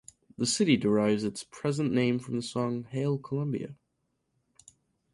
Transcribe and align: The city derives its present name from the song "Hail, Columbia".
The 0.35 0.47
city 0.47 0.77
derives 0.77 1.23
its 1.23 1.43
present 1.43 1.93
name 1.93 2.17
from 2.17 2.35
the 2.37 2.41
song 2.41 2.85
"Hail, 2.85 3.19
Columbia". 3.19 3.75